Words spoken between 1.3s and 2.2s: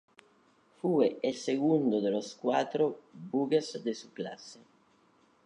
segundo de